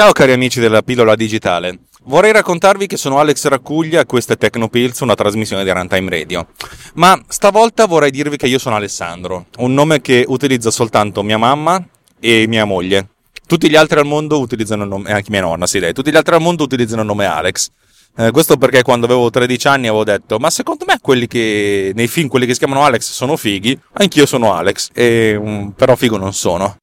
Ciao 0.00 0.12
cari 0.12 0.32
amici 0.32 0.60
della 0.60 0.80
pillola 0.80 1.14
digitale. 1.14 1.80
Vorrei 2.04 2.32
raccontarvi 2.32 2.86
che 2.86 2.96
sono 2.96 3.18
Alex 3.18 3.46
Raccuglia 3.48 4.00
e 4.00 4.06
questa 4.06 4.32
è 4.32 4.38
Tecnopills, 4.38 5.00
una 5.00 5.14
trasmissione 5.14 5.62
di 5.62 5.70
Runtime 5.70 6.08
Radio. 6.08 6.46
Ma 6.94 7.22
stavolta 7.28 7.84
vorrei 7.84 8.10
dirvi 8.10 8.38
che 8.38 8.46
io 8.46 8.58
sono 8.58 8.76
Alessandro, 8.76 9.48
un 9.58 9.74
nome 9.74 10.00
che 10.00 10.24
utilizza 10.26 10.70
soltanto 10.70 11.22
mia 11.22 11.36
mamma 11.36 11.86
e 12.18 12.46
mia 12.48 12.64
moglie. 12.64 13.08
Tutti 13.46 13.68
gli 13.68 13.76
altri 13.76 13.98
al 13.98 14.06
mondo 14.06 14.40
utilizzano 14.40 14.84
il 14.84 14.88
nome, 14.88 15.12
anche 15.12 15.28
mia 15.28 15.42
nonna, 15.42 15.66
sì, 15.66 15.78
dai, 15.80 15.92
tutti 15.92 16.10
gli 16.10 16.16
altri 16.16 16.34
al 16.34 16.40
mondo 16.40 16.62
utilizzano 16.62 17.02
il 17.02 17.06
nome 17.06 17.26
Alex. 17.26 17.68
Eh, 18.16 18.30
questo 18.30 18.56
perché 18.56 18.80
quando 18.80 19.04
avevo 19.04 19.28
13 19.28 19.68
anni 19.68 19.88
avevo 19.88 20.04
detto, 20.04 20.38
ma 20.38 20.48
secondo 20.48 20.86
me 20.86 20.96
quelli 21.02 21.26
che 21.26 21.92
nei 21.94 22.08
film, 22.08 22.28
quelli 22.28 22.46
che 22.46 22.54
si 22.54 22.58
chiamano 22.58 22.84
Alex 22.84 23.02
sono 23.02 23.36
fighi, 23.36 23.78
anch'io 23.92 24.24
sono 24.24 24.54
Alex, 24.54 24.88
e, 24.94 25.36
um, 25.36 25.72
però 25.72 25.94
figo 25.94 26.16
non 26.16 26.32
sono. 26.32 26.79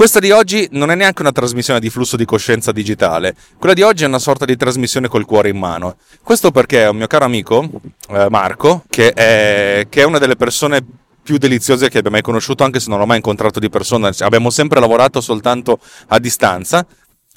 Questa 0.00 0.18
di 0.18 0.30
oggi 0.30 0.66
non 0.70 0.90
è 0.90 0.94
neanche 0.94 1.20
una 1.20 1.30
trasmissione 1.30 1.78
di 1.78 1.90
flusso 1.90 2.16
di 2.16 2.24
coscienza 2.24 2.72
digitale, 2.72 3.34
quella 3.58 3.74
di 3.74 3.82
oggi 3.82 4.04
è 4.04 4.06
una 4.06 4.18
sorta 4.18 4.46
di 4.46 4.56
trasmissione 4.56 5.08
col 5.08 5.26
cuore 5.26 5.50
in 5.50 5.58
mano. 5.58 5.98
Questo 6.22 6.50
perché 6.50 6.86
un 6.86 6.96
mio 6.96 7.06
caro 7.06 7.26
amico, 7.26 7.68
eh, 8.08 8.28
Marco, 8.30 8.84
che 8.88 9.12
è, 9.12 9.88
che 9.90 10.00
è 10.00 10.04
una 10.04 10.16
delle 10.16 10.36
persone 10.36 10.82
più 11.22 11.36
deliziose 11.36 11.90
che 11.90 11.98
abbia 11.98 12.10
mai 12.10 12.22
conosciuto, 12.22 12.64
anche 12.64 12.80
se 12.80 12.88
non 12.88 12.98
l'ho 12.98 13.04
mai 13.04 13.16
incontrato 13.16 13.60
di 13.60 13.68
persona, 13.68 14.10
abbiamo 14.20 14.48
sempre 14.48 14.80
lavorato 14.80 15.20
soltanto 15.20 15.78
a 16.06 16.18
distanza. 16.18 16.86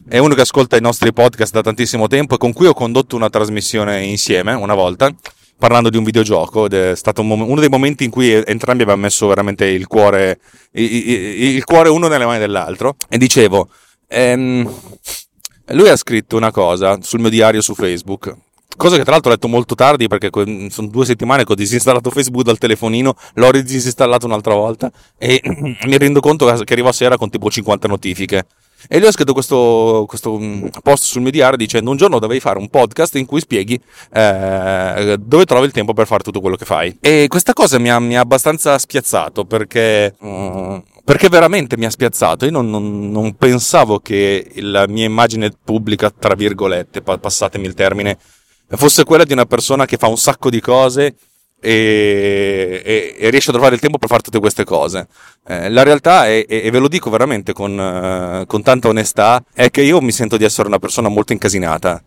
È 0.07 0.17
uno 0.17 0.33
che 0.33 0.41
ascolta 0.41 0.77
i 0.77 0.81
nostri 0.81 1.11
podcast 1.11 1.51
da 1.51 1.61
tantissimo 1.61 2.07
tempo 2.07 2.35
e 2.35 2.37
con 2.37 2.53
cui 2.53 2.67
ho 2.67 2.73
condotto 2.73 3.17
una 3.17 3.29
trasmissione 3.29 4.05
insieme 4.05 4.53
una 4.53 4.73
volta 4.73 5.13
parlando 5.57 5.89
di 5.89 5.97
un 5.97 6.03
videogioco 6.03 6.65
ed 6.65 6.73
è 6.73 6.95
stato 6.95 7.21
un 7.21 7.27
mom- 7.27 7.47
uno 7.47 7.59
dei 7.59 7.69
momenti 7.69 8.03
in 8.03 8.09
cui 8.11 8.31
entrambi 8.31 8.83
abbiamo 8.83 9.01
messo 9.01 9.27
veramente 9.27 9.65
il 9.65 9.87
cuore, 9.87 10.39
il, 10.71 11.55
il 11.55 11.63
cuore 11.63 11.89
uno 11.89 12.07
nelle 12.07 12.25
mani 12.25 12.39
dell'altro. 12.39 12.95
E 13.09 13.17
dicevo, 13.17 13.69
ehm, 14.07 14.71
lui 15.67 15.89
ha 15.89 15.95
scritto 15.95 16.35
una 16.35 16.51
cosa 16.51 16.99
sul 17.01 17.19
mio 17.19 17.29
diario 17.29 17.61
su 17.61 17.73
Facebook, 17.73 18.35
cosa 18.75 18.97
che 18.97 19.03
tra 19.03 19.11
l'altro 19.11 19.29
ho 19.29 19.33
letto 19.33 19.47
molto 19.47 19.75
tardi 19.75 20.07
perché 20.07 20.29
sono 20.69 20.87
due 20.87 21.05
settimane 21.05 21.45
che 21.45 21.51
ho 21.51 21.55
disinstallato 21.55 22.09
Facebook 22.09 22.43
dal 22.43 22.57
telefonino, 22.57 23.15
l'ho 23.35 23.51
disinstallato 23.51 24.25
un'altra 24.25 24.53
volta 24.53 24.91
e 25.17 25.41
mi 25.85 25.97
rendo 25.97 26.19
conto 26.19 26.45
che 26.45 26.73
arrivo 26.73 26.89
a 26.89 26.93
sera 26.93 27.17
con 27.17 27.29
tipo 27.29 27.49
50 27.49 27.87
notifiche. 27.87 28.45
E 28.89 28.99
lui 28.99 29.07
ha 29.07 29.11
scritto 29.11 29.33
questo, 29.33 30.03
questo 30.07 30.37
mm, 30.37 30.67
post 30.81 31.03
sul 31.03 31.21
mio 31.21 31.31
diario 31.31 31.55
dicendo 31.57 31.89
un 31.89 31.97
giorno 31.97 32.19
dovevi 32.19 32.39
fare 32.39 32.59
un 32.59 32.67
podcast 32.67 33.15
in 33.15 33.25
cui 33.25 33.39
spieghi 33.39 33.79
eh, 34.11 35.15
dove 35.19 35.45
trovi 35.45 35.65
il 35.65 35.71
tempo 35.71 35.93
per 35.93 36.05
fare 36.05 36.23
tutto 36.23 36.41
quello 36.41 36.57
che 36.57 36.65
fai. 36.65 36.97
E 36.99 37.27
questa 37.29 37.53
cosa 37.53 37.79
mi 37.79 37.89
ha, 37.89 37.99
mi 37.99 38.17
ha 38.17 38.21
abbastanza 38.21 38.77
spiazzato 38.77 39.45
perché... 39.45 40.15
Mm, 40.23 40.77
perché 41.05 41.27
veramente 41.27 41.75
mi 41.75 41.85
ha 41.85 41.89
spiazzato. 41.89 42.45
Io 42.45 42.51
non, 42.51 42.69
non, 42.69 43.11
non, 43.11 43.35
pensavo 43.35 43.99
che 43.99 44.49
la 44.55 44.87
mia 44.87 45.03
immagine 45.03 45.51
pubblica, 45.51 46.09
tra 46.09 46.33
virgolette, 46.33 47.01
passatemi 47.01 47.65
il 47.67 47.73
termine, 47.73 48.17
fosse 48.67 49.03
quella 49.03 49.23
di 49.23 49.33
una 49.33 49.45
persona 49.45 49.85
che 49.85 49.97
fa 49.97 50.07
un 50.07 50.17
sacco 50.17 50.49
di 50.49 50.59
cose 50.59 51.15
e, 51.59 52.81
e, 52.83 53.15
e, 53.17 53.29
riesce 53.29 53.49
a 53.49 53.53
trovare 53.53 53.75
il 53.75 53.81
tempo 53.81 53.97
per 53.97 54.09
fare 54.09 54.21
tutte 54.21 54.39
queste 54.39 54.65
cose. 54.65 55.07
Eh, 55.47 55.69
la 55.69 55.83
realtà 55.83 56.27
è, 56.27 56.45
e 56.47 56.69
ve 56.69 56.79
lo 56.79 56.89
dico 56.89 57.09
veramente 57.09 57.53
con, 57.53 57.77
uh, 57.77 58.45
con 58.45 58.61
tanta 58.63 58.89
onestà, 58.89 59.41
è 59.53 59.69
che 59.71 59.81
io 59.81 60.01
mi 60.01 60.11
sento 60.11 60.35
di 60.35 60.43
essere 60.43 60.67
una 60.67 60.79
persona 60.79 61.07
molto 61.07 61.31
incasinata 61.31 62.03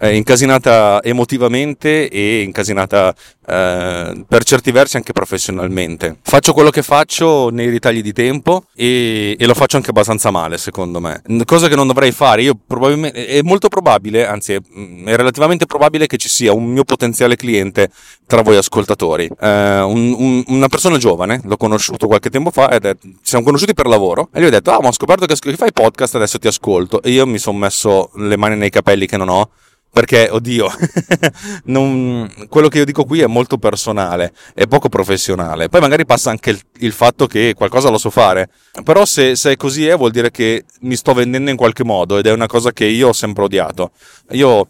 eh, 0.00 0.16
incasinata 0.16 1.00
emotivamente 1.02 2.08
e 2.08 2.42
incasinata 2.42 3.14
eh, 3.46 4.24
per 4.26 4.44
certi 4.44 4.72
versi 4.72 4.96
anche 4.96 5.12
professionalmente. 5.12 6.18
Faccio 6.22 6.52
quello 6.52 6.70
che 6.70 6.82
faccio 6.82 7.50
nei 7.50 7.68
ritagli 7.68 8.02
di 8.02 8.12
tempo 8.12 8.64
e, 8.74 9.36
e, 9.38 9.46
lo 9.46 9.54
faccio 9.54 9.76
anche 9.76 9.90
abbastanza 9.90 10.30
male, 10.30 10.58
secondo 10.58 11.00
me. 11.00 11.22
Cosa 11.44 11.68
che 11.68 11.76
non 11.76 11.86
dovrei 11.86 12.12
fare. 12.12 12.42
Io 12.42 12.58
probabilmente 12.66 13.26
è 13.26 13.42
molto 13.42 13.68
probabile, 13.68 14.26
anzi 14.26 14.54
è, 14.54 14.60
è 15.04 15.16
relativamente 15.16 15.66
probabile 15.66 16.06
che 16.06 16.16
ci 16.16 16.28
sia 16.28 16.52
un 16.52 16.64
mio 16.64 16.84
potenziale 16.84 17.36
cliente 17.36 17.90
tra 18.26 18.42
voi 18.42 18.56
ascoltatori. 18.56 19.30
Eh, 19.40 19.80
un, 19.80 20.14
un, 20.18 20.44
una 20.48 20.68
persona 20.68 20.98
giovane, 20.98 21.40
l'ho 21.44 21.56
conosciuto 21.56 22.06
qualche 22.06 22.30
tempo 22.30 22.50
fa 22.50 22.70
ed 22.70 22.84
è, 22.84 22.96
ci 23.00 23.16
siamo 23.22 23.44
conosciuti 23.44 23.74
per 23.74 23.86
lavoro 23.86 24.28
e 24.32 24.40
gli 24.40 24.44
ho 24.44 24.50
detto 24.50 24.72
"Ah, 24.72 24.80
ma 24.80 24.88
ho 24.88 24.92
scoperto 24.92 25.26
che 25.26 25.36
fai 25.56 25.72
podcast, 25.72 26.16
adesso 26.16 26.38
ti 26.38 26.48
ascolto". 26.48 27.00
E 27.02 27.10
io 27.10 27.26
mi 27.26 27.38
sono 27.38 27.58
messo 27.58 28.10
le 28.16 28.36
mani 28.36 28.56
nei 28.56 28.70
capelli 28.70 29.06
che 29.06 29.16
non 29.16 29.28
ho 29.28 29.50
perché, 29.90 30.28
oddio, 30.30 30.68
non, 31.64 32.30
quello 32.48 32.68
che 32.68 32.78
io 32.78 32.84
dico 32.84 33.04
qui 33.04 33.20
è 33.20 33.26
molto 33.26 33.56
personale, 33.56 34.34
è 34.54 34.66
poco 34.66 34.88
professionale. 34.88 35.68
Poi 35.68 35.80
magari 35.80 36.04
passa 36.04 36.30
anche 36.30 36.50
il, 36.50 36.60
il 36.80 36.92
fatto 36.92 37.26
che 37.26 37.54
qualcosa 37.56 37.88
lo 37.88 37.96
so 37.96 38.10
fare, 38.10 38.50
però 38.84 39.04
se, 39.04 39.36
se, 39.36 39.56
così 39.56 39.86
è 39.86 39.96
vuol 39.96 40.10
dire 40.10 40.30
che 40.30 40.64
mi 40.80 40.96
sto 40.96 41.14
vendendo 41.14 41.50
in 41.50 41.56
qualche 41.56 41.82
modo 41.82 42.18
ed 42.18 42.26
è 42.26 42.32
una 42.32 42.46
cosa 42.46 42.72
che 42.72 42.84
io 42.84 43.08
ho 43.08 43.12
sempre 43.14 43.44
odiato. 43.44 43.92
Io, 44.32 44.68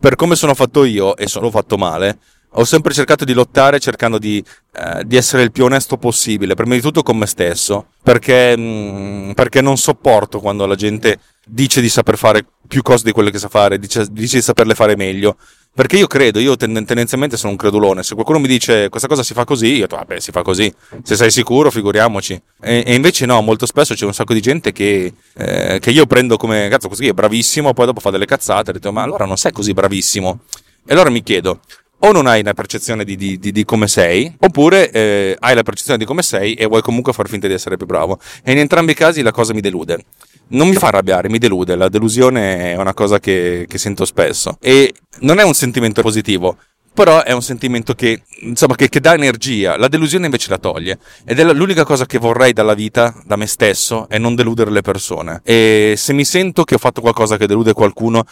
per 0.00 0.14
come 0.14 0.36
sono 0.36 0.54
fatto 0.54 0.84
io, 0.84 1.16
e 1.16 1.26
sono 1.26 1.50
fatto 1.50 1.76
male, 1.76 2.18
ho 2.58 2.64
sempre 2.64 2.94
cercato 2.94 3.24
di 3.24 3.32
lottare 3.32 3.78
cercando 3.78 4.18
di, 4.18 4.42
eh, 4.72 5.04
di, 5.04 5.16
essere 5.16 5.42
il 5.42 5.52
più 5.52 5.64
onesto 5.64 5.98
possibile, 5.98 6.54
prima 6.54 6.74
di 6.74 6.80
tutto 6.80 7.02
con 7.02 7.16
me 7.18 7.26
stesso, 7.26 7.88
perché, 8.02 8.56
mh, 8.56 8.62
mm, 8.62 9.30
perché 9.32 9.60
non 9.60 9.76
sopporto 9.76 10.40
quando 10.40 10.64
la 10.66 10.74
gente 10.74 11.18
dice 11.46 11.80
di 11.80 11.88
saper 11.88 12.16
fare 12.16 12.44
più 12.66 12.82
cose 12.82 13.04
di 13.04 13.12
quelle 13.12 13.30
che 13.30 13.38
sa 13.38 13.48
fare, 13.48 13.78
dice, 13.78 14.06
dice 14.10 14.36
di 14.36 14.42
saperle 14.42 14.74
fare 14.74 14.96
meglio. 14.96 15.36
Perché 15.76 15.98
io 15.98 16.06
credo, 16.06 16.38
io 16.38 16.56
tendenzialmente 16.56 17.36
sono 17.36 17.52
un 17.52 17.58
credulone. 17.58 18.02
Se 18.02 18.14
qualcuno 18.14 18.38
mi 18.38 18.48
dice 18.48 18.88
questa 18.88 19.08
cosa 19.08 19.22
si 19.22 19.34
fa 19.34 19.44
così, 19.44 19.66
io 19.66 19.86
dico, 19.86 19.96
vabbè, 19.96 20.20
si 20.20 20.30
fa 20.30 20.40
così. 20.40 20.72
Se 21.02 21.16
sei 21.16 21.30
sicuro, 21.30 21.70
figuriamoci. 21.70 22.40
E, 22.62 22.82
e 22.86 22.94
invece 22.94 23.26
no, 23.26 23.42
molto 23.42 23.66
spesso 23.66 23.92
c'è 23.92 24.06
un 24.06 24.14
sacco 24.14 24.32
di 24.32 24.40
gente 24.40 24.72
che, 24.72 25.12
eh, 25.34 25.78
che 25.78 25.90
io 25.90 26.06
prendo 26.06 26.38
come, 26.38 26.68
cazzo, 26.70 26.88
così 26.88 27.08
è 27.08 27.12
bravissimo, 27.12 27.74
poi 27.74 27.84
dopo 27.84 28.00
fa 28.00 28.08
delle 28.08 28.24
cazzate, 28.24 28.70
e 28.70 28.72
dico, 28.72 28.90
ma 28.90 29.02
allora 29.02 29.26
non 29.26 29.36
sei 29.36 29.52
così 29.52 29.74
bravissimo. 29.74 30.40
E 30.86 30.94
allora 30.94 31.10
mi 31.10 31.22
chiedo, 31.22 31.60
o 31.98 32.12
non 32.12 32.26
hai 32.26 32.40
una 32.40 32.54
percezione 32.54 33.04
di, 33.04 33.16
di, 33.16 33.38
di, 33.38 33.52
di 33.52 33.64
come 33.64 33.88
sei, 33.88 34.32
oppure 34.38 34.90
eh, 34.90 35.36
hai 35.38 35.54
la 35.54 35.62
percezione 35.62 35.98
di 35.98 36.04
come 36.04 36.22
sei 36.22 36.54
e 36.54 36.66
vuoi 36.66 36.82
comunque 36.82 37.12
far 37.12 37.28
finta 37.28 37.46
di 37.46 37.54
essere 37.54 37.76
più 37.76 37.86
bravo. 37.86 38.18
E 38.42 38.52
in 38.52 38.58
entrambi 38.58 38.92
i 38.92 38.94
casi 38.94 39.22
la 39.22 39.32
cosa 39.32 39.54
mi 39.54 39.60
delude 39.60 40.04
non 40.48 40.68
mi 40.68 40.76
fa 40.76 40.88
arrabbiare, 40.88 41.28
mi 41.28 41.38
delude. 41.38 41.74
La 41.74 41.88
delusione 41.88 42.72
è 42.72 42.76
una 42.76 42.94
cosa 42.94 43.18
che, 43.18 43.66
che 43.68 43.78
sento 43.78 44.04
spesso. 44.04 44.58
E 44.60 44.94
non 45.20 45.38
è 45.38 45.42
un 45.42 45.54
sentimento 45.54 46.02
positivo, 46.02 46.58
però 46.96 47.22
è 47.22 47.32
un 47.32 47.42
sentimento 47.42 47.94
che, 47.94 48.22
insomma, 48.40 48.74
che, 48.74 48.88
che, 48.88 49.00
dà 49.00 49.12
energia. 49.12 49.76
La 49.76 49.86
delusione 49.86 50.24
invece 50.24 50.48
la 50.48 50.56
toglie. 50.56 50.98
Ed 51.26 51.38
è 51.38 51.44
l'unica 51.44 51.84
cosa 51.84 52.06
che 52.06 52.16
vorrei 52.16 52.54
dalla 52.54 52.72
vita, 52.72 53.14
da 53.26 53.36
me 53.36 53.46
stesso, 53.46 54.08
è 54.08 54.16
non 54.16 54.34
deludere 54.34 54.70
le 54.70 54.80
persone. 54.80 55.42
E 55.44 55.92
se 55.98 56.14
mi 56.14 56.24
sento 56.24 56.64
che 56.64 56.74
ho 56.74 56.78
fatto 56.78 57.02
qualcosa 57.02 57.36
che 57.36 57.46
delude 57.46 57.74
qualcuno, 57.74 58.24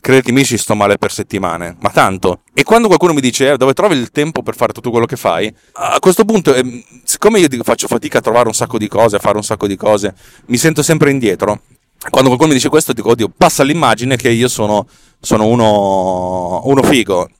credetemi, 0.00 0.44
ci 0.44 0.58
sto 0.58 0.74
male 0.74 0.98
per 0.98 1.10
settimane. 1.10 1.76
Ma 1.80 1.88
tanto. 1.88 2.40
E 2.52 2.62
quando 2.62 2.88
qualcuno 2.88 3.14
mi 3.14 3.22
dice 3.22 3.52
eh, 3.52 3.56
dove 3.56 3.72
trovi 3.72 3.96
il 3.96 4.10
tempo 4.10 4.42
per 4.42 4.54
fare 4.54 4.74
tutto 4.74 4.90
quello 4.90 5.06
che 5.06 5.16
fai, 5.16 5.52
a 5.72 5.98
questo 5.98 6.26
punto, 6.26 6.54
eh, 6.54 6.84
siccome 7.04 7.38
io 7.38 7.48
faccio 7.62 7.86
fatica 7.86 8.18
a 8.18 8.20
trovare 8.20 8.48
un 8.48 8.54
sacco 8.54 8.76
di 8.76 8.86
cose, 8.86 9.16
a 9.16 9.18
fare 9.18 9.38
un 9.38 9.42
sacco 9.42 9.66
di 9.66 9.76
cose, 9.76 10.14
mi 10.46 10.58
sento 10.58 10.82
sempre 10.82 11.10
indietro 11.10 11.62
quando 12.10 12.28
qualcuno 12.28 12.50
mi 12.50 12.56
dice 12.56 12.68
questo, 12.68 12.92
dico, 12.92 13.08
oddio, 13.10 13.32
passa 13.34 13.62
l'immagine 13.62 14.16
che 14.16 14.28
io 14.28 14.48
sono, 14.48 14.86
sono 15.20 15.46
uno, 15.46 16.60
uno, 16.64 16.82
figo 16.82 17.30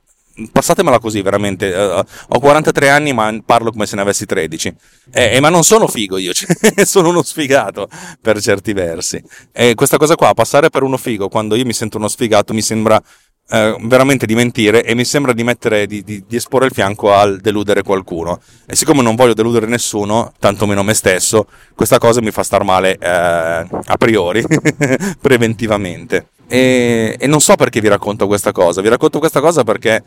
passatemela 0.51 0.99
così 0.99 1.21
veramente. 1.21 1.71
Uh, 1.71 2.03
ho 2.29 2.39
43 2.39 2.89
anni 2.89 3.13
ma 3.13 3.33
parlo 3.45 3.71
come 3.71 3.85
se 3.85 3.95
ne 3.95 4.01
avessi 4.01 4.25
13 4.25 4.75
eh, 5.11 5.35
eh, 5.35 5.39
ma 5.39 5.49
non 5.49 5.63
sono 5.63 5.87
figo 5.87 6.17
io 6.17 6.31
cioè, 6.33 6.85
sono 6.85 7.09
uno 7.09 7.23
sfigato 7.23 7.87
per 8.21 8.41
certi 8.41 8.73
versi. 8.73 9.21
E 9.51 9.75
questa 9.75 9.97
cosa 9.97 10.15
qua 10.15 10.33
passare 10.33 10.69
per 10.69 10.83
uno 10.83 10.97
figo 10.97 11.29
quando 11.29 11.55
io 11.55 11.65
mi 11.65 11.73
sento 11.73 11.97
uno 11.97 12.07
sfigato 12.07 12.53
mi 12.53 12.61
sembra 12.61 13.01
uh, 13.49 13.87
veramente 13.87 14.25
di 14.25 14.35
mentire 14.35 14.83
e 14.83 14.95
mi 14.95 15.05
sembra 15.05 15.33
di 15.33 15.43
mettere 15.43 15.85
di, 15.85 16.03
di, 16.03 16.23
di, 16.27 16.35
esporre 16.35 16.65
il 16.65 16.71
fianco 16.71 17.13
al 17.13 17.39
deludere 17.39 17.83
qualcuno. 17.83 18.39
E 18.65 18.75
siccome 18.75 19.01
non 19.01 19.15
voglio 19.15 19.33
deludere 19.33 19.67
nessuno 19.67 20.33
tantomeno 20.39 20.83
me 20.83 20.93
stesso 20.93 21.47
questa 21.75 21.97
cosa 21.97 22.21
mi 22.21 22.31
fa 22.31 22.43
star 22.43 22.63
male 22.63 22.97
uh, 22.99 23.05
a 23.05 23.97
priori 23.97 24.43
preventivamente. 25.21 26.29
E, 26.47 27.15
e 27.19 27.27
non 27.27 27.41
so 27.41 27.55
perché 27.55 27.81
vi 27.81 27.87
racconto 27.87 28.27
questa 28.27 28.51
cosa. 28.51 28.81
Vi 28.81 28.89
racconto 28.89 29.19
questa 29.19 29.41
cosa 29.41 29.63
perché 29.63 30.03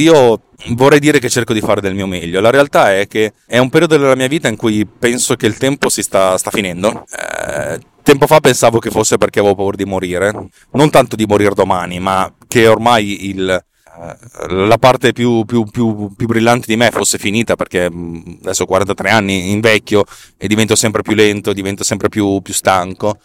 io 0.00 0.40
vorrei 0.68 0.98
dire 0.98 1.18
che 1.18 1.28
cerco 1.28 1.52
di 1.52 1.60
fare 1.60 1.80
del 1.80 1.94
mio 1.94 2.06
meglio. 2.06 2.40
La 2.40 2.50
realtà 2.50 2.96
è 2.96 3.06
che 3.06 3.32
è 3.46 3.58
un 3.58 3.68
periodo 3.68 3.96
della 3.96 4.14
mia 4.14 4.28
vita 4.28 4.48
in 4.48 4.56
cui 4.56 4.86
penso 4.86 5.36
che 5.36 5.46
il 5.46 5.56
tempo 5.56 5.88
si 5.88 6.02
sta, 6.02 6.36
sta 6.38 6.50
finendo. 6.50 7.04
Eh, 7.10 7.78
tempo 8.02 8.26
fa 8.26 8.40
pensavo 8.40 8.78
che 8.78 8.90
fosse 8.90 9.18
perché 9.18 9.38
avevo 9.38 9.54
paura 9.54 9.76
di 9.76 9.84
morire. 9.84 10.48
Non 10.72 10.90
tanto 10.90 11.16
di 11.16 11.26
morire 11.26 11.54
domani, 11.54 11.98
ma 11.98 12.32
che 12.46 12.66
ormai 12.66 13.28
il, 13.28 13.48
eh, 13.48 14.54
la 14.54 14.78
parte 14.78 15.12
più, 15.12 15.44
più, 15.44 15.64
più, 15.64 16.12
più, 16.14 16.26
brillante 16.26 16.66
di 16.66 16.76
me 16.76 16.90
fosse 16.90 17.18
finita 17.18 17.56
perché 17.56 17.90
mm, 17.90 18.20
adesso 18.42 18.64
ho 18.64 18.66
43 18.66 19.10
anni, 19.10 19.50
invecchio 19.50 20.04
e 20.36 20.46
divento 20.48 20.74
sempre 20.74 21.02
più 21.02 21.14
lento, 21.14 21.52
divento 21.52 21.84
sempre 21.84 22.08
più, 22.08 22.40
più 22.42 22.52
stanco 22.52 23.18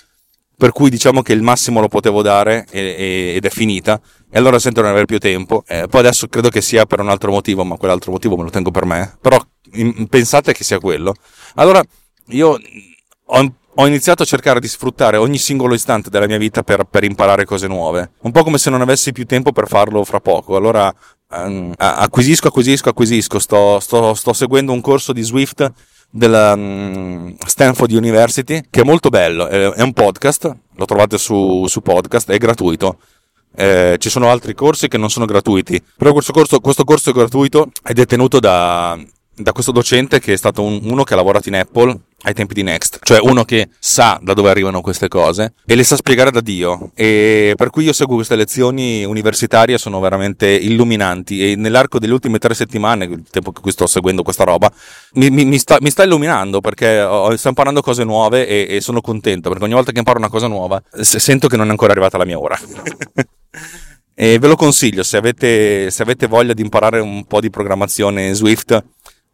per 0.62 0.74
cui 0.74 0.92
diciamo 0.92 1.24
che 1.24 1.34
il 1.34 1.42
massimo 1.42 1.80
lo 1.80 1.88
potevo 1.88 2.22
dare 2.22 2.68
ed 2.69 3.44
è 3.44 3.50
finita 3.50 4.00
e 4.30 4.38
allora 4.38 4.60
sento 4.60 4.75
di 4.75 4.86
non 4.86 4.92
avere 4.92 5.08
più 5.08 5.18
tempo. 5.18 5.63
Eh, 5.66 5.88
poi 5.90 6.02
adesso 6.02 6.28
credo 6.28 6.50
che 6.50 6.62
sia 6.62 6.86
per 6.86 7.00
un 7.00 7.10
altro 7.10 7.31
motivo, 7.31 7.63
ma 7.63 7.78
quell'altro 7.78 8.12
motivo 8.12 8.38
me 8.38 8.44
lo 8.44 8.52
tengo 8.52 8.69
per 8.69 8.86
me. 8.86 9.18
Però 9.19 9.44
in, 9.72 10.06
pensate 10.06 10.54
che 10.54 10.63
sia 10.63 10.78
quello. 10.78 11.16
Allora 11.56 11.84
io 12.28 12.60
ho, 13.25 13.54
ho, 13.74 13.88
iniziato 13.88 14.22
a 14.22 14.25
cercare 14.28 14.60
di 14.60 14.68
sfruttare 14.68 15.18
ogni 15.18 15.40
singolo 15.40 15.74
istante 15.74 16.12
della 16.12 16.28
mia 16.28 16.38
vita 16.38 16.62
per, 16.62 16.84
per, 16.84 17.06
imparare 17.06 17.44
cose 17.44 17.66
nuove. 17.66 18.12
Un 18.19 18.31
po' 18.31 18.44
come 18.44 18.60
se 18.60 18.69
non 18.69 18.81
avessi 18.81 19.12
più 19.13 19.25
tempo 19.25 19.52
per 19.52 19.68
farlo 19.68 20.04
fra 20.04 20.19
poco. 20.19 20.56
Allora 20.56 20.94
um, 21.30 21.74
acquisisco, 21.75 22.50
acquisisco, 22.50 22.90
acquisisco. 22.90 23.40
Sto, 23.40 23.80
sto, 23.80 24.13
sto 24.13 24.34
seguendo 24.34 24.74
un 24.74 24.81
corso 24.81 25.12
di 25.12 25.24
Swift 25.24 25.74
della 26.12 26.54
um, 26.54 27.36
Stanford 27.46 27.92
University, 27.92 28.63
che 28.69 28.81
è 28.81 28.84
molto 28.84 29.10
bello, 29.10 29.48
è, 29.48 29.81
un 29.81 29.94
podcast, 29.94 30.56
lo 30.75 30.86
trovate 30.86 31.18
su, 31.18 31.66
su 31.68 31.81
podcast, 31.81 32.30
è 32.30 32.38
gratuito. 32.38 33.00
Eh, 33.54 33.96
ci 34.00 34.10
sono 34.10 34.30
altri 34.30 34.54
corsi 34.54 34.88
che 34.88 34.98
non 34.98 35.10
sono 35.10 35.25
gratuiti, 35.25 35.81
però 35.98 36.13
questo 36.13 36.31
corso, 36.31 36.60
questo 36.60 36.84
corso 36.84 37.10
è 37.10 37.13
gratuito 37.13 37.72
è 37.84 37.94
tenuto 38.06 38.40
da, 38.40 38.98
da 39.36 39.52
questo 39.52 39.72
docente 39.72 40.19
che 40.19 40.34
è 40.34 40.38
stato 40.38 40.62
un, 40.62 40.80
uno 40.84 41.04
che 41.04 41.13
ha 41.13 41.18
lavorato 41.18 41.50
in 41.50 41.56
Apple 41.56 41.98
ai 42.24 42.34
tempi 42.34 42.54
di 42.54 42.64
Next, 42.64 43.00
cioè 43.02 43.20
uno 43.20 43.44
che 43.46 43.70
sa 43.80 44.20
da 44.22 44.34
dove 44.34 44.50
arrivano 44.50 44.82
queste 44.82 45.08
cose 45.08 45.54
e 45.66 45.76
le 45.76 45.84
sa 45.84 45.96
spiegare 45.96 46.30
da 46.32 46.42
Dio. 46.42 46.92
E 46.94 47.54
per 47.56 47.70
cui 47.70 47.86
io 47.86 47.94
seguo 47.94 48.16
queste 48.16 48.36
lezioni 48.36 49.04
universitarie 49.04 49.78
sono 49.78 50.00
veramente 50.00 50.48
illuminanti. 50.48 51.52
E 51.52 51.56
nell'arco 51.56 52.00
delle 52.00 52.14
ultime 52.14 52.38
tre 52.38 52.54
settimane, 52.54 53.06
il 53.06 53.24
tempo 53.30 53.52
che 53.52 53.72
sto 53.72 53.88
seguendo 53.88 54.22
questa 54.22 54.44
roba, 54.44 54.72
mi, 55.14 55.30
mi, 55.30 55.46
mi, 55.46 55.58
sta, 55.58 55.78
mi 55.82 55.90
sta, 55.90 56.04
illuminando 56.04 56.62
perché 56.62 57.02
ho, 57.02 57.36
sto 57.36 57.48
imparando 57.48 57.82
cose 57.82 58.04
nuove 58.04 58.48
e, 58.48 58.68
e, 58.76 58.82
sono 58.82 59.02
contento 59.02 59.50
perché 59.50 59.64
ogni 59.64 59.74
volta 59.74 59.92
che 59.92 60.00
imparo 60.00 60.20
una 60.20 60.30
cosa 60.30 60.48
nuova 60.48 60.82
sento 61.02 61.48
che 61.48 61.58
non 61.58 61.68
è 61.68 61.72
ancora 61.72 61.92
arrivata 61.92 62.18
la 62.18 62.26
mia 62.26 62.40
ora. 62.40 62.58
e 64.14 64.38
ve 64.38 64.48
lo 64.48 64.56
consiglio 64.56 65.02
se 65.04 65.18
avete, 65.18 65.90
se 65.90 66.04
avete 66.04 66.28
voglia 66.28 66.54
di 66.54 66.62
imparare 66.62 67.00
un 67.00 67.26
po' 67.26 67.40
di 67.40 67.50
programmazione 67.50 68.34
Swift 68.34 68.84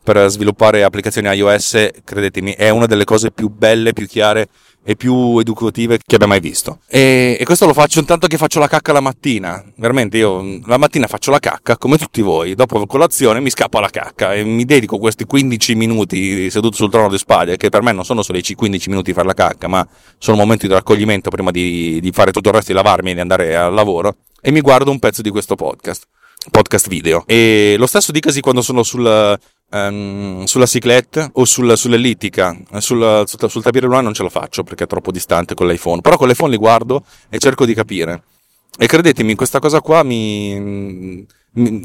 per 0.08 0.30
sviluppare 0.30 0.84
applicazioni 0.84 1.28
iOS, 1.28 1.90
credetemi, 2.06 2.54
è 2.54 2.70
una 2.70 2.86
delle 2.86 3.04
cose 3.04 3.30
più 3.30 3.50
belle, 3.50 3.92
più 3.92 4.08
chiare 4.08 4.48
e 4.82 4.96
più 4.96 5.38
educative 5.38 6.00
che 6.02 6.16
abbia 6.16 6.28
mai 6.28 6.40
visto. 6.40 6.80
E, 6.88 7.36
e, 7.38 7.44
questo 7.44 7.66
lo 7.66 7.74
faccio 7.74 8.00
intanto 8.00 8.28
che 8.28 8.38
faccio 8.38 8.60
la 8.60 8.70
cacca 8.70 8.94
la 8.94 9.02
mattina. 9.02 9.62
Veramente 9.76 10.18
io 10.18 10.62
la 10.64 10.78
mattina 10.78 11.08
faccio 11.08 11.30
la 11.30 11.40
cacca 11.40 11.76
come 11.76 11.98
tutti 11.98 12.22
voi. 12.22 12.56
Dopo 12.56 12.86
colazione 12.86 13.42
mi 13.42 13.50
scappo 13.50 13.80
alla 13.80 13.90
cacca 13.90 14.34
e 14.34 14.46
mi 14.46 14.64
dedico 14.64 14.98
questi 14.98 15.26
15 15.26 15.76
minuti 15.76 16.50
seduto 16.50 16.78
sul 16.78 16.90
trono 16.90 17.10
di 17.10 17.18
spade, 17.18 17.58
che 17.58 17.68
per 17.68 17.82
me 17.82 17.92
non 17.92 18.06
sono 18.06 18.22
solo 18.22 18.38
i 18.38 18.56
15 18.56 18.88
minuti 18.88 19.10
di 19.10 19.14
fare 19.14 19.28
la 19.28 19.34
cacca, 19.34 19.68
ma 19.68 19.86
sono 20.18 20.38
momenti 20.38 20.68
di 20.68 20.74
raccoglimento 20.74 21.30
prima 21.30 21.52
di, 21.52 22.00
di 22.00 22.12
fare 22.14 22.32
tutto 22.32 22.48
il 22.48 22.56
resto 22.56 22.72
di 22.72 22.78
lavarmi 22.78 23.12
e 23.12 23.14
di 23.14 23.20
andare 23.20 23.58
al 23.58 23.74
lavoro. 23.74 24.16
E 24.40 24.52
mi 24.52 24.62
guardo 24.62 24.90
un 24.90 25.00
pezzo 25.00 25.22
di 25.22 25.32
questo 25.32 25.56
podcast 25.56 26.08
podcast 26.50 26.88
video. 26.88 27.24
E 27.26 27.76
lo 27.78 27.88
stesso 27.88 28.12
dicasi 28.14 28.40
quando 28.40 28.62
sono 28.62 28.84
sul, 28.84 29.38
um, 29.70 30.44
sulla 30.46 30.66
ciclette 30.66 31.30
o 31.34 31.46
sul, 31.46 31.78
sull'ellittica, 31.78 32.58
sul, 32.78 33.24
sul, 33.26 33.50
sul 33.50 33.64
tapire 33.64 33.86
lunare 33.86 34.04
non 34.04 34.14
ce 34.14 34.24
la 34.24 34.30
faccio 34.30 34.64
perché 34.64 34.86
è 34.86 34.88
troppo 34.88 35.12
distante 35.12 35.54
con 35.54 35.68
l'iPhone, 35.68 36.02
però 36.02 36.18
con 36.18 36.28
l'iPhone 36.28 36.52
li 36.52 36.58
guardo 36.58 37.04
e 37.30 37.38
cerco 37.40 37.66
di 37.66 37.74
capire. 37.74 38.24
E 38.80 38.86
credetemi, 38.86 39.36
questa 39.36 39.60
cosa 39.60 39.82
qua 39.82 40.04
mi, 40.04 40.60
mi 40.60 41.26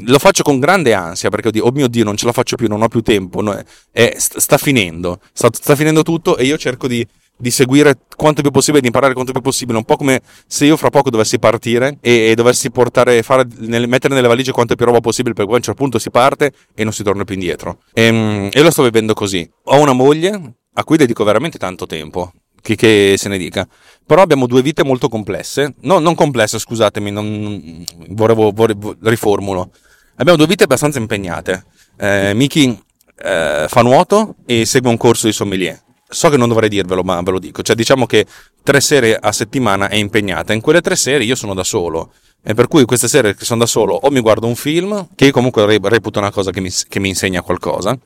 lo 0.05 0.19
faccio 0.19 0.43
con 0.43 0.59
grande 0.59 0.93
ansia 0.93 1.29
perché 1.29 1.49
dico, 1.49 1.67
oh 1.67 1.71
mio 1.71 1.87
Dio, 1.87 2.03
non 2.03 2.15
ce 2.15 2.25
la 2.25 2.31
faccio 2.33 2.55
più, 2.55 2.67
non 2.67 2.81
ho 2.81 2.87
più 2.87 3.01
tempo, 3.01 3.41
no, 3.41 3.59
è, 3.91 4.15
sta, 4.17 4.39
sta 4.39 4.57
finendo, 4.57 5.19
sta, 5.33 5.49
sta 5.51 5.75
finendo 5.75 6.03
tutto 6.03 6.37
e 6.37 6.45
io 6.45 6.57
cerco 6.57 6.87
di 6.87 7.05
di 7.43 7.51
seguire 7.51 7.97
quanto 8.15 8.41
più 8.41 8.51
possibile, 8.51 8.79
di 8.79 8.87
imparare 8.87 9.13
quanto 9.13 9.33
più 9.33 9.41
possibile, 9.41 9.77
un 9.77 9.83
po' 9.83 9.97
come 9.97 10.21
se 10.47 10.63
io 10.63 10.77
fra 10.77 10.89
poco 10.89 11.09
dovessi 11.09 11.39
partire 11.39 11.97
e, 11.99 12.29
e 12.29 12.35
dovessi 12.35 12.71
portare, 12.71 13.21
fare, 13.21 13.45
nel, 13.57 13.89
mettere 13.89 14.15
nelle 14.15 14.29
valigie 14.29 14.53
quanto 14.53 14.75
più 14.75 14.85
roba 14.85 15.01
possibile, 15.01 15.33
perché 15.33 15.49
poi 15.49 15.55
a 15.55 15.59
un 15.59 15.65
certo 15.65 15.81
punto 15.81 15.99
si 15.99 16.09
parte 16.09 16.53
e 16.73 16.83
non 16.85 16.93
si 16.93 17.03
torna 17.03 17.25
più 17.25 17.35
indietro. 17.35 17.79
E, 17.91 18.03
ehm, 18.03 18.49
e 18.49 18.61
lo 18.61 18.71
sto 18.71 18.83
vivendo 18.83 19.13
così. 19.13 19.47
Ho 19.65 19.81
una 19.81 19.91
moglie 19.91 20.55
a 20.71 20.83
cui 20.85 20.95
dedico 20.95 21.25
veramente 21.25 21.57
tanto 21.57 21.85
tempo, 21.85 22.31
che, 22.61 22.75
che, 22.77 23.15
se 23.17 23.27
ne 23.27 23.37
dica. 23.37 23.67
Però 24.05 24.21
abbiamo 24.21 24.47
due 24.47 24.61
vite 24.61 24.85
molto 24.85 25.09
complesse, 25.09 25.75
no, 25.81 25.99
non 25.99 26.15
complesse, 26.15 26.57
scusatemi, 26.59 27.11
non, 27.11 27.85
volevo, 28.11 28.51
volevo, 28.51 28.95
riformulo. 29.01 29.69
Abbiamo 30.15 30.37
due 30.37 30.47
vite 30.47 30.63
abbastanza 30.63 30.97
impegnate. 30.97 31.65
Eh, 31.97 32.31
Miki 32.33 32.81
eh, 33.17 33.65
fa 33.67 33.81
nuoto 33.81 34.35
e 34.45 34.65
segue 34.65 34.89
un 34.89 34.97
corso 34.97 35.27
di 35.27 35.33
sommelier 35.33 35.81
so 36.13 36.29
che 36.29 36.37
non 36.37 36.47
dovrei 36.47 36.69
dirvelo, 36.69 37.03
ma 37.03 37.21
ve 37.21 37.31
lo 37.31 37.39
dico. 37.39 37.61
Cioè, 37.61 37.75
diciamo 37.75 38.05
che 38.05 38.25
tre 38.63 38.79
sere 38.79 39.15
a 39.15 39.31
settimana 39.31 39.89
è 39.89 39.95
impegnata. 39.95 40.53
In 40.53 40.61
quelle 40.61 40.81
tre 40.81 40.95
sere 40.95 41.23
io 41.23 41.35
sono 41.35 41.53
da 41.53 41.63
solo. 41.63 42.13
E 42.45 42.53
per 42.53 42.67
cui 42.67 42.83
queste 42.83 43.07
sere 43.07 43.35
che 43.35 43.45
sono 43.45 43.61
da 43.61 43.65
solo 43.65 43.93
o 43.93 44.09
mi 44.11 44.19
guardo 44.19 44.47
un 44.47 44.55
film, 44.55 45.07
che 45.15 45.25
io 45.25 45.31
comunque 45.31 45.65
reputo 45.81 46.19
una 46.19 46.31
cosa 46.31 46.51
che 46.51 46.59
mi, 46.59 46.69
che 46.89 46.99
mi 46.99 47.07
insegna 47.07 47.41
qualcosa, 47.41 47.97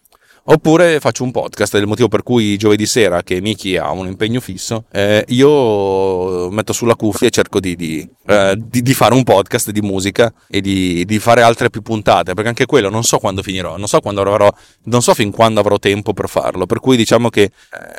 Oppure 0.49 1.01
faccio 1.01 1.25
un 1.25 1.31
podcast, 1.31 1.75
è 1.75 1.79
il 1.79 1.87
motivo 1.87 2.07
per 2.07 2.23
cui 2.23 2.55
giovedì 2.55 2.85
sera, 2.85 3.21
che 3.21 3.41
Miki 3.41 3.75
ha 3.75 3.91
un 3.91 4.07
impegno 4.07 4.39
fisso, 4.39 4.85
eh, 4.93 5.25
io 5.27 6.49
metto 6.51 6.71
sulla 6.71 6.95
cuffia 6.95 7.27
e 7.27 7.31
cerco 7.31 7.59
di, 7.59 7.75
di, 7.75 8.09
eh, 8.25 8.55
di, 8.57 8.81
di, 8.81 8.93
fare 8.93 9.13
un 9.13 9.23
podcast 9.23 9.71
di 9.71 9.81
musica 9.81 10.33
e 10.47 10.61
di, 10.61 11.19
fare 11.19 11.41
altre 11.41 11.69
più 11.69 11.81
puntate, 11.81 12.33
perché 12.33 12.47
anche 12.47 12.65
quello 12.65 12.89
non 12.89 13.03
so 13.03 13.17
quando 13.17 13.43
finirò, 13.43 13.75
non 13.75 13.89
so 13.89 13.99
quando 13.99 14.21
avrò, 14.21 14.49
non 14.83 15.01
so 15.01 15.13
fin 15.13 15.31
quando 15.31 15.59
avrò 15.59 15.77
tempo 15.79 16.13
per 16.13 16.29
farlo, 16.29 16.65
per 16.65 16.79
cui 16.79 16.95
diciamo 16.95 17.27
che 17.27 17.41
eh, 17.41 17.51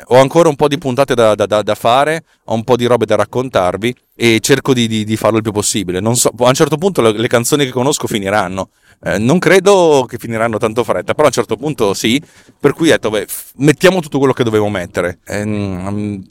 ho 0.05 0.17
ancora 0.17 0.49
un 0.49 0.55
po' 0.55 0.67
di 0.67 0.79
puntate 0.79 1.13
da, 1.13 1.35
da, 1.35 1.45
da, 1.45 1.75
fare, 1.75 2.23
ho 2.51 2.53
un 2.53 2.63
po' 2.63 2.75
di 2.75 2.85
robe 2.85 3.05
da 3.05 3.15
raccontarvi 3.15 3.95
e 4.15 4.39
cerco 4.41 4.73
di, 4.73 5.15
farlo 5.17 5.37
il 5.37 5.43
più 5.43 5.51
possibile. 5.51 6.01
So, 6.15 6.31
a 6.35 6.47
un 6.47 6.53
certo 6.53 6.77
punto 6.77 7.01
le, 7.01 7.11
le 7.11 7.27
canzoni 7.27 7.65
che 7.65 7.71
conosco 7.71 8.07
finiranno, 8.07 8.69
eh, 9.03 9.19
non 9.19 9.37
credo 9.39 10.05
che 10.07 10.17
finiranno 10.17 10.57
tanto 10.57 10.83
fretta, 10.83 11.13
però 11.13 11.25
a 11.25 11.27
un 11.27 11.33
certo 11.33 11.55
punto 11.55 11.93
sì, 11.93 12.21
per 12.59 12.73
cui 12.73 12.89
ho 12.89 12.91
detto, 12.91 13.11
beh, 13.11 13.27
mettiamo 13.57 14.01
tutto 14.01 14.17
quello 14.17 14.33
che 14.33 14.43
dovevo 14.43 14.67
mettere. 14.67 15.19
Eh, 15.25 15.41
um, 15.43 16.23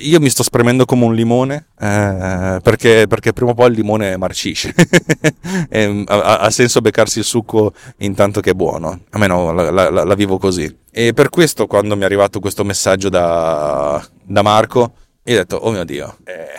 io 0.00 0.18
mi 0.18 0.28
sto 0.28 0.42
spremendo 0.42 0.84
come 0.84 1.04
un 1.04 1.14
limone 1.14 1.68
eh, 1.78 2.58
perché, 2.60 3.06
perché, 3.08 3.32
prima 3.32 3.52
o 3.52 3.54
poi 3.54 3.68
il 3.68 3.76
limone 3.76 4.16
marcisce. 4.16 4.74
e, 5.70 6.04
ha, 6.06 6.38
ha, 6.38 6.50
senso 6.50 6.80
beccarsi 6.80 7.20
il 7.20 7.24
succo 7.24 7.72
intanto 7.98 8.40
che 8.40 8.50
è 8.50 8.54
buono. 8.54 9.02
A 9.10 9.18
me 9.18 9.28
no, 9.28 9.52
la, 9.52 9.70
la, 9.70 9.90
la, 9.90 10.14
vivo 10.16 10.38
così. 10.38 10.76
E 10.90 11.12
per 11.12 11.28
questo, 11.28 11.68
quando 11.68 11.94
mi 11.94 12.02
è 12.02 12.06
arrivato 12.06 12.40
questo 12.40 12.64
messaggio 12.64 13.08
da, 13.08 14.04
da 14.24 14.42
Marco, 14.42 14.94
io 15.26 15.34
ho 15.34 15.38
detto, 15.38 15.56
oh 15.56 15.70
mio 15.72 15.84
Dio, 15.84 16.18
eh. 16.24 16.54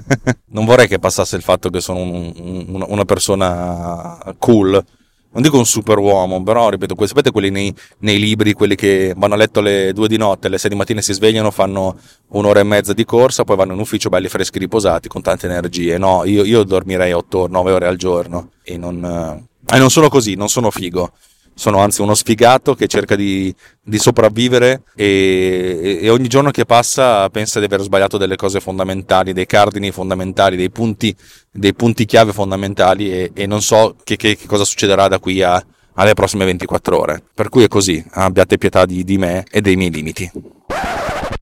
non 0.52 0.64
vorrei 0.64 0.88
che 0.88 0.98
passasse 0.98 1.36
il 1.36 1.42
fatto 1.42 1.68
che 1.68 1.80
sono 1.80 2.00
un, 2.00 2.32
un, 2.34 2.84
una 2.88 3.04
persona 3.04 4.18
cool. 4.38 4.84
Non 5.32 5.42
dico 5.42 5.58
un 5.58 5.66
super 5.66 5.98
uomo, 5.98 6.42
però 6.42 6.70
ripeto, 6.70 6.94
sapete 7.06 7.30
quelli 7.30 7.50
nei, 7.50 7.74
nei, 7.98 8.18
libri, 8.18 8.54
quelli 8.54 8.74
che 8.74 9.12
vanno 9.14 9.34
a 9.34 9.36
letto 9.36 9.60
alle 9.60 9.92
due 9.92 10.08
di 10.08 10.16
notte, 10.16 10.46
alle 10.46 10.56
sei 10.56 10.70
di 10.70 10.76
mattina 10.76 11.02
si 11.02 11.12
svegliano, 11.12 11.50
fanno 11.50 11.98
un'ora 12.28 12.60
e 12.60 12.62
mezza 12.62 12.94
di 12.94 13.04
corsa, 13.04 13.44
poi 13.44 13.56
vanno 13.56 13.74
in 13.74 13.80
ufficio 13.80 14.08
belli 14.08 14.28
freschi 14.28 14.58
riposati, 14.58 15.08
con 15.08 15.20
tante 15.20 15.44
energie. 15.44 15.98
No, 15.98 16.24
io, 16.24 16.42
io 16.42 16.62
dormirei 16.62 17.12
8-9 17.12 17.68
ore 17.68 17.86
al 17.86 17.96
giorno 17.96 18.52
e 18.62 18.78
non, 18.78 19.04
eh, 19.04 19.78
non 19.78 19.90
sono 19.90 20.08
così, 20.08 20.36
non 20.36 20.48
sono 20.48 20.70
figo 20.70 21.12
sono 21.58 21.78
anzi 21.78 22.02
uno 22.02 22.14
sfigato 22.14 22.74
che 22.74 22.86
cerca 22.86 23.16
di, 23.16 23.52
di 23.82 23.98
sopravvivere 23.98 24.82
e, 24.94 26.00
e, 26.02 26.10
ogni 26.10 26.28
giorno 26.28 26.50
che 26.50 26.66
passa 26.66 27.30
pensa 27.30 27.58
di 27.60 27.64
aver 27.64 27.80
sbagliato 27.80 28.18
delle 28.18 28.36
cose 28.36 28.60
fondamentali, 28.60 29.32
dei 29.32 29.46
cardini 29.46 29.90
fondamentali, 29.90 30.56
dei 30.56 30.68
punti, 30.68 31.16
dei 31.50 31.72
punti 31.72 32.04
chiave 32.04 32.34
fondamentali 32.34 33.10
e, 33.10 33.30
e 33.32 33.46
non 33.46 33.62
so 33.62 33.96
che, 34.04 34.16
che, 34.16 34.36
che, 34.36 34.46
cosa 34.46 34.64
succederà 34.64 35.08
da 35.08 35.18
qui 35.18 35.42
a, 35.42 35.64
alle 35.94 36.12
prossime 36.12 36.44
24 36.44 36.98
ore. 36.98 37.22
Per 37.32 37.48
cui 37.48 37.64
è 37.64 37.68
così, 37.68 38.04
abbiate 38.10 38.58
pietà 38.58 38.84
di, 38.84 39.02
di 39.02 39.16
me 39.16 39.46
e 39.50 39.62
dei 39.62 39.76
miei 39.76 39.90
limiti. 39.90 40.30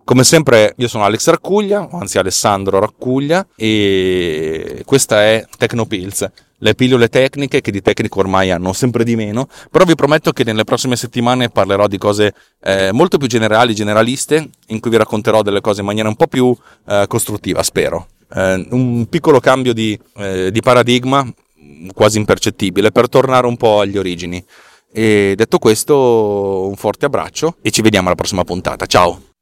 Come 0.04 0.22
sempre 0.22 0.74
io 0.76 0.86
sono 0.86 1.02
Alex 1.02 1.28
Raccuglia, 1.28 1.88
anzi 1.90 2.18
Alessandro 2.18 2.78
Raccuglia 2.78 3.44
e 3.56 4.82
questa 4.84 5.22
è 5.24 5.44
Tecnopills 5.58 6.30
le 6.64 6.74
pillole 6.74 7.08
tecniche 7.10 7.60
che 7.60 7.70
di 7.70 7.82
tecnico 7.82 8.20
ormai 8.20 8.50
hanno 8.50 8.72
sempre 8.72 9.04
di 9.04 9.16
meno, 9.16 9.48
però 9.70 9.84
vi 9.84 9.94
prometto 9.94 10.32
che 10.32 10.44
nelle 10.44 10.64
prossime 10.64 10.96
settimane 10.96 11.50
parlerò 11.50 11.86
di 11.86 11.98
cose 11.98 12.34
eh, 12.62 12.90
molto 12.90 13.18
più 13.18 13.28
generali, 13.28 13.74
generaliste, 13.74 14.48
in 14.68 14.80
cui 14.80 14.90
vi 14.90 14.96
racconterò 14.96 15.42
delle 15.42 15.60
cose 15.60 15.80
in 15.80 15.86
maniera 15.86 16.08
un 16.08 16.16
po' 16.16 16.26
più 16.26 16.56
eh, 16.88 17.04
costruttiva, 17.06 17.62
spero. 17.62 18.08
Eh, 18.34 18.66
un 18.70 19.06
piccolo 19.10 19.40
cambio 19.40 19.74
di, 19.74 19.98
eh, 20.16 20.50
di 20.50 20.60
paradigma, 20.62 21.30
quasi 21.92 22.16
impercettibile, 22.16 22.90
per 22.92 23.10
tornare 23.10 23.46
un 23.46 23.58
po' 23.58 23.80
agli 23.80 23.98
origini. 23.98 24.42
E 24.90 25.34
detto 25.36 25.58
questo, 25.58 26.66
un 26.66 26.76
forte 26.76 27.04
abbraccio 27.04 27.56
e 27.60 27.70
ci 27.70 27.82
vediamo 27.82 28.06
alla 28.06 28.16
prossima 28.16 28.44
puntata. 28.44 28.86
Ciao! 28.86 29.33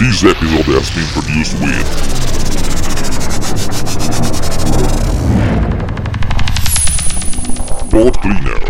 This 0.00 0.24
episode 0.24 0.64
has 0.64 0.90
been 0.96 1.06
produced 1.12 1.60
with 1.60 1.84
Pod 7.90 8.14
Cleaner. 8.22 8.60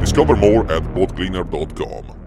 Discover 0.00 0.34
more 0.34 0.62
at 0.72 0.82
BoatCleaner.com. 0.82 2.21